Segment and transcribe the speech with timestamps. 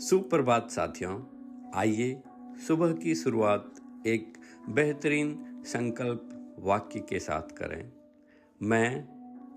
[0.00, 1.20] सुप्रभात साथियों।
[1.74, 2.22] आइए
[2.68, 3.74] सुबह की शुरुआत
[4.06, 4.32] एक
[4.68, 7.92] बेहतरीन संकल्प वाक्य के साथ करें।
[8.62, 9.04] मैं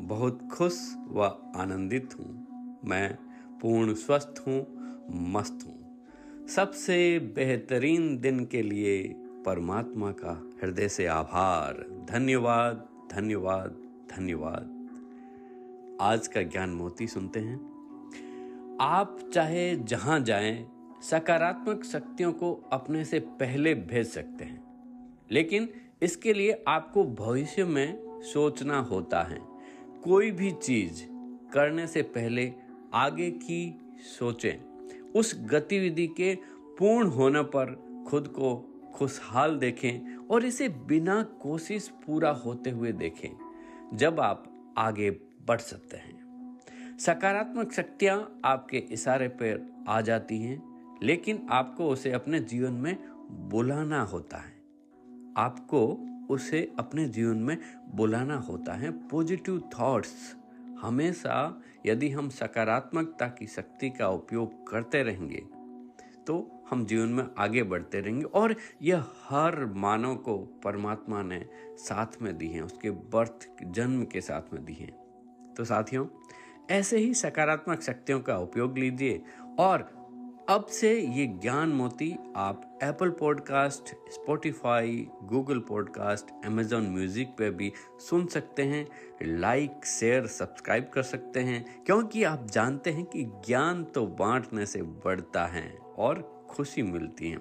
[0.00, 1.22] बहुत खुश व
[1.56, 2.46] आनंदित हूँ।
[2.84, 3.14] मैं
[3.60, 4.66] पूर्ण स्वस्थ हूँ,
[5.10, 6.06] मस्त हूँ।
[6.48, 13.70] सबसे बेहतरीन दिन के लिए परमात्मा का हृदय से आभार। धन्यवाद धन्यवाद
[14.16, 14.88] धन्यवाद।
[16.00, 17.71] आज का ज्ञान मोती सुनते हैं।
[18.82, 20.68] आप चाहे जहाँ जाएँ,
[21.02, 24.64] सकारात्मक शक्तियों को अपने से पहले भेज सकते हैं।
[25.30, 25.68] लेकिन
[26.02, 29.38] इसके लिए आपको भविष्य में सोचना होता है।
[30.04, 31.04] कोई भी चीज़
[31.52, 32.52] करने से पहले
[32.94, 33.80] आगे की
[34.18, 36.38] सोचें। उस गतिविधि के
[36.78, 37.66] पूर्ण होने पर
[38.08, 43.30] खुद को खुशहाल देखें और इसे बिना कोशिश पूरा होते हुए देखें,
[43.96, 45.10] जब आप आगे
[45.46, 46.11] बढ़ सकते हैं।
[47.02, 52.96] सकारात्मक शक्तियाँ आपके इशारे पर आ जाती हैं, लेकिन आपको उसे अपने जीवन में
[53.48, 54.52] बुलाना होता है।
[55.36, 55.80] आपको
[56.30, 57.56] उसे अपने जीवन में
[57.94, 60.12] बुलाना होता है। पॉजिटिव थॉट्स
[60.82, 65.42] हमेशा यदि हम सकारात्मकता की शक्ति का उपयोग करते रहेंगे
[66.26, 71.44] तो हम जीवन में आगे बढ़ते रहेंगे और यह हर मानव को परमात्मा ने
[71.78, 74.90] साथ में दी है, उसके बर्थ जन्म के साथ में दी है।
[75.54, 76.06] तो साथियों
[76.72, 79.22] ऐसे ही सकारात्मक शक्तियों का उपयोग लीजिए।
[79.58, 80.02] और
[80.48, 87.72] अब से ये ज्ञान मोती आप Apple podcast Spotify Google podcast Amazon music पे भी
[88.10, 88.88] सुन सकते हैं।
[89.22, 94.82] लाइक शेयर सब्सक्राइब कर सकते हैं। क्योंकि आप जानते हैं कि ज्ञान तो बांटने से
[94.82, 97.38] बढ़ता है और खुशी मिलती है।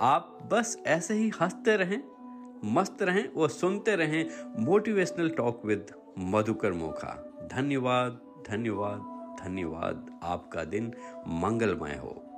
[0.00, 2.02] आप बस ऐसे ही हँसते रहें,
[2.64, 4.28] मस्त रहें और सुनते रहें
[4.64, 5.86] motivational talk with
[6.18, 7.48] Madhukar Mokha.
[7.52, 10.94] धन्यवाद। धन्यवाद धन्यवाद। आपका दिन
[11.28, 12.29] मंगलमय हो।